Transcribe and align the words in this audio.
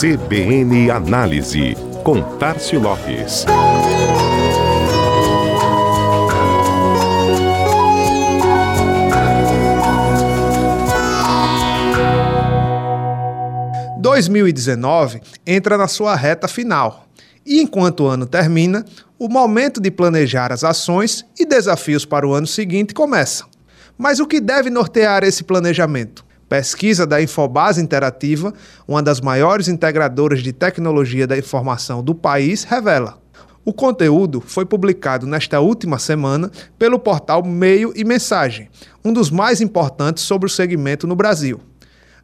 CBN 0.00 0.90
Análise, 0.90 1.76
com 2.02 2.22
Tarcio 2.38 2.80
Lopes. 2.80 3.44
...2019 14.00 15.20
entra 15.46 15.76
na 15.76 15.86
sua 15.86 16.16
reta 16.16 16.48
final. 16.48 17.06
E 17.44 17.60
enquanto 17.60 18.04
o 18.04 18.08
ano 18.08 18.24
termina, 18.24 18.86
o 19.18 19.28
momento 19.28 19.82
de 19.82 19.90
planejar 19.90 20.50
as 20.50 20.64
ações 20.64 21.26
e 21.38 21.44
desafios 21.44 22.06
para 22.06 22.26
o 22.26 22.32
ano 22.32 22.46
seguinte 22.46 22.94
começa. 22.94 23.44
Mas 23.98 24.18
o 24.18 24.26
que 24.26 24.40
deve 24.40 24.70
nortear 24.70 25.24
esse 25.24 25.44
planejamento? 25.44 26.24
Pesquisa 26.50 27.06
da 27.06 27.22
Infobase 27.22 27.80
Interativa, 27.80 28.52
uma 28.88 29.00
das 29.00 29.20
maiores 29.20 29.68
integradoras 29.68 30.42
de 30.42 30.52
tecnologia 30.52 31.24
da 31.24 31.38
informação 31.38 32.02
do 32.02 32.12
país, 32.12 32.64
revela. 32.64 33.20
O 33.64 33.72
conteúdo 33.72 34.40
foi 34.44 34.66
publicado 34.66 35.28
nesta 35.28 35.60
última 35.60 35.96
semana 36.00 36.50
pelo 36.76 36.98
portal 36.98 37.44
Meio 37.44 37.92
e 37.94 38.02
Mensagem, 38.02 38.68
um 39.04 39.12
dos 39.12 39.30
mais 39.30 39.60
importantes 39.60 40.24
sobre 40.24 40.48
o 40.48 40.50
segmento 40.50 41.06
no 41.06 41.14
Brasil. 41.14 41.60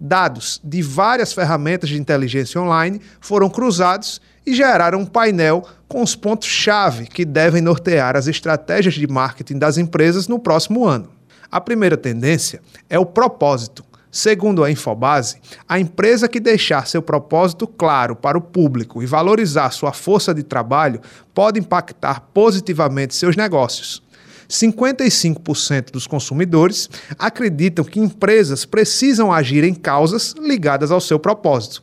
Dados 0.00 0.58
de 0.64 0.80
várias 0.80 1.34
ferramentas 1.34 1.90
de 1.90 2.00
inteligência 2.00 2.58
online 2.58 3.02
foram 3.20 3.50
cruzados 3.50 4.22
e 4.46 4.54
geraram 4.54 5.00
um 5.00 5.06
painel 5.06 5.66
com 5.86 6.02
os 6.02 6.16
pontos-chave 6.16 7.08
que 7.08 7.26
devem 7.26 7.60
nortear 7.60 8.16
as 8.16 8.26
estratégias 8.26 8.94
de 8.94 9.06
marketing 9.06 9.58
das 9.58 9.76
empresas 9.76 10.28
no 10.28 10.38
próximo 10.38 10.86
ano. 10.86 11.10
A 11.52 11.60
primeira 11.60 11.98
tendência 11.98 12.62
é 12.88 12.98
o 12.98 13.04
propósito. 13.04 13.84
Segundo 14.14 14.62
a 14.62 14.70
Infobase, 14.70 15.38
a 15.68 15.80
empresa 15.80 16.28
que 16.28 16.38
deixar 16.38 16.86
seu 16.86 17.02
propósito 17.02 17.66
claro 17.66 18.14
para 18.14 18.38
o 18.38 18.40
público 18.40 19.02
e 19.02 19.06
valorizar 19.06 19.72
sua 19.72 19.92
força 19.92 20.32
de 20.32 20.44
trabalho 20.44 21.00
pode 21.34 21.58
impactar 21.58 22.20
positivamente 22.32 23.12
seus 23.12 23.34
negócios. 23.34 24.00
55% 24.48 25.90
dos 25.90 26.06
consumidores 26.06 26.88
acreditam 27.18 27.84
que 27.84 27.98
empresas 27.98 28.64
precisam 28.64 29.32
agir 29.32 29.64
em 29.64 29.74
causas 29.74 30.32
ligadas 30.38 30.92
ao 30.92 31.00
seu 31.00 31.18
propósito. 31.18 31.82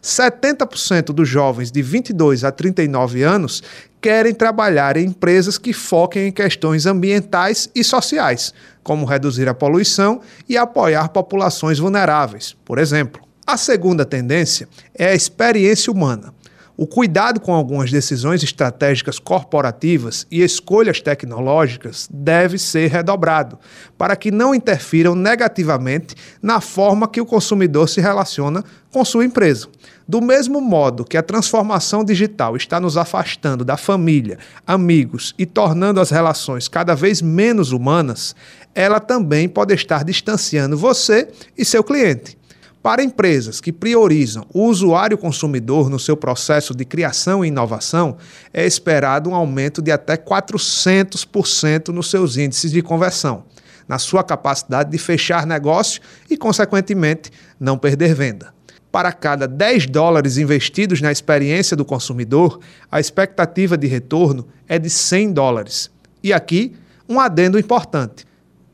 70% 0.00 1.06
dos 1.06 1.28
jovens 1.28 1.72
de 1.72 1.82
22 1.82 2.44
a 2.44 2.52
39 2.52 3.24
anos 3.24 3.60
querem 4.02 4.34
trabalhar 4.34 4.96
em 4.96 5.06
empresas 5.06 5.56
que 5.56 5.72
foquem 5.72 6.26
em 6.26 6.32
questões 6.32 6.86
ambientais 6.86 7.70
e 7.72 7.84
sociais, 7.84 8.52
como 8.82 9.06
reduzir 9.06 9.48
a 9.48 9.54
poluição 9.54 10.20
e 10.48 10.56
apoiar 10.58 11.10
populações 11.10 11.78
vulneráveis, 11.78 12.56
por 12.64 12.78
exemplo. 12.78 13.22
A 13.46 13.56
segunda 13.56 14.04
tendência 14.04 14.68
é 14.92 15.06
a 15.06 15.14
experiência 15.14 15.92
humana. 15.92 16.34
O 16.82 16.86
cuidado 16.88 17.38
com 17.38 17.54
algumas 17.54 17.92
decisões 17.92 18.42
estratégicas 18.42 19.20
corporativas 19.20 20.26
e 20.28 20.42
escolhas 20.42 21.00
tecnológicas 21.00 22.08
deve 22.12 22.58
ser 22.58 22.90
redobrado, 22.90 23.56
para 23.96 24.16
que 24.16 24.32
não 24.32 24.52
interfiram 24.52 25.14
negativamente 25.14 26.16
na 26.42 26.60
forma 26.60 27.06
que 27.06 27.20
o 27.20 27.24
consumidor 27.24 27.88
se 27.88 28.00
relaciona 28.00 28.64
com 28.90 29.04
sua 29.04 29.24
empresa. 29.24 29.68
Do 30.08 30.20
mesmo 30.20 30.60
modo 30.60 31.04
que 31.04 31.16
a 31.16 31.22
transformação 31.22 32.04
digital 32.04 32.56
está 32.56 32.80
nos 32.80 32.96
afastando 32.96 33.64
da 33.64 33.76
família, 33.76 34.40
amigos 34.66 35.36
e 35.38 35.46
tornando 35.46 36.00
as 36.00 36.10
relações 36.10 36.66
cada 36.66 36.96
vez 36.96 37.22
menos 37.22 37.70
humanas, 37.70 38.34
ela 38.74 38.98
também 38.98 39.48
pode 39.48 39.72
estar 39.72 40.02
distanciando 40.02 40.76
você 40.76 41.28
e 41.56 41.64
seu 41.64 41.84
cliente. 41.84 42.36
Para 42.82 43.04
empresas 43.04 43.60
que 43.60 43.72
priorizam 43.72 44.44
o 44.52 44.66
usuário 44.66 45.16
consumidor 45.16 45.88
no 45.88 46.00
seu 46.00 46.16
processo 46.16 46.74
de 46.74 46.84
criação 46.84 47.44
e 47.44 47.48
inovação, 47.48 48.16
é 48.52 48.66
esperado 48.66 49.30
um 49.30 49.36
aumento 49.36 49.80
de 49.80 49.92
até 49.92 50.16
400% 50.16 51.90
nos 51.90 52.10
seus 52.10 52.36
índices 52.36 52.72
de 52.72 52.82
conversão, 52.82 53.44
na 53.86 54.00
sua 54.00 54.24
capacidade 54.24 54.90
de 54.90 54.98
fechar 54.98 55.46
negócio 55.46 56.02
e, 56.28 56.36
consequentemente, 56.36 57.30
não 57.60 57.78
perder 57.78 58.16
venda. 58.16 58.52
Para 58.90 59.12
cada 59.12 59.46
10 59.46 59.86
dólares 59.86 60.36
investidos 60.36 61.00
na 61.00 61.12
experiência 61.12 61.76
do 61.76 61.84
consumidor, 61.84 62.58
a 62.90 62.98
expectativa 62.98 63.78
de 63.78 63.86
retorno 63.86 64.48
é 64.68 64.76
de 64.76 64.90
100 64.90 65.32
dólares. 65.32 65.88
E 66.20 66.32
aqui, 66.32 66.74
um 67.08 67.20
adendo 67.20 67.60
importante. 67.60 68.26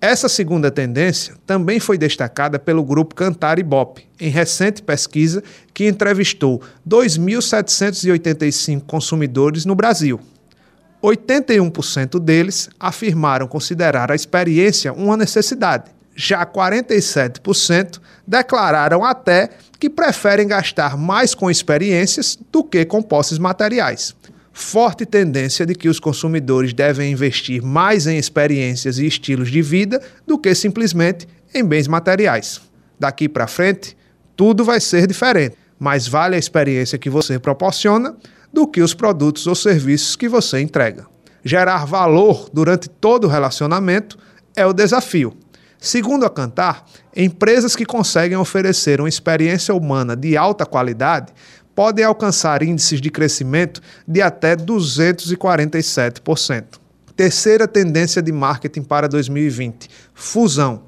Essa 0.00 0.30
segunda 0.30 0.70
tendência 0.70 1.34
também 1.46 1.78
foi 1.78 1.98
destacada 1.98 2.58
pelo 2.58 2.82
grupo 2.82 3.14
Cantar 3.14 3.58
Ibope, 3.58 4.08
em 4.18 4.30
recente 4.30 4.82
pesquisa 4.82 5.42
que 5.74 5.86
entrevistou 5.86 6.62
2.785 6.88 8.82
consumidores 8.86 9.66
no 9.66 9.74
Brasil. 9.74 10.18
81% 11.02 12.18
deles 12.18 12.70
afirmaram 12.78 13.46
considerar 13.46 14.10
a 14.10 14.14
experiência 14.14 14.90
uma 14.90 15.18
necessidade. 15.18 15.90
Já 16.16 16.46
47% 16.46 18.00
declararam 18.26 19.04
até 19.04 19.50
que 19.78 19.90
preferem 19.90 20.48
gastar 20.48 20.96
mais 20.96 21.34
com 21.34 21.50
experiências 21.50 22.38
do 22.50 22.64
que 22.64 22.86
com 22.86 23.02
posses 23.02 23.38
materiais 23.38 24.14
forte 24.52 25.06
tendência 25.06 25.64
de 25.64 25.74
que 25.74 25.88
os 25.88 26.00
consumidores 26.00 26.72
devem 26.72 27.12
investir 27.12 27.62
mais 27.62 28.06
em 28.06 28.18
experiências 28.18 28.98
e 28.98 29.06
estilos 29.06 29.50
de 29.50 29.62
vida 29.62 30.00
do 30.26 30.38
que 30.38 30.54
simplesmente 30.54 31.26
em 31.54 31.64
bens 31.64 31.88
materiais. 31.88 32.60
Daqui 32.98 33.28
para 33.28 33.46
frente, 33.46 33.96
tudo 34.36 34.64
vai 34.64 34.80
ser 34.80 35.06
diferente, 35.06 35.56
mas 35.78 36.06
vale 36.06 36.36
a 36.36 36.38
experiência 36.38 36.98
que 36.98 37.10
você 37.10 37.38
proporciona 37.38 38.16
do 38.52 38.66
que 38.66 38.82
os 38.82 38.94
produtos 38.94 39.46
ou 39.46 39.54
serviços 39.54 40.16
que 40.16 40.28
você 40.28 40.60
entrega. 40.60 41.06
Gerar 41.44 41.86
valor 41.86 42.50
durante 42.52 42.88
todo 42.88 43.24
o 43.24 43.28
relacionamento 43.28 44.18
é 44.54 44.66
o 44.66 44.72
desafio. 44.72 45.34
Segundo 45.78 46.26
a 46.26 46.30
Cantar, 46.30 46.84
empresas 47.16 47.74
que 47.74 47.86
conseguem 47.86 48.36
oferecer 48.36 49.00
uma 49.00 49.08
experiência 49.08 49.74
humana 49.74 50.14
de 50.14 50.36
alta 50.36 50.66
qualidade 50.66 51.32
podem 51.80 52.04
alcançar 52.04 52.62
índices 52.62 53.00
de 53.00 53.08
crescimento 53.08 53.80
de 54.06 54.20
até 54.20 54.54
247%. 54.54 56.64
Terceira 57.16 57.66
tendência 57.66 58.20
de 58.20 58.30
marketing 58.30 58.82
para 58.82 59.08
2020: 59.08 59.88
fusão. 60.12 60.82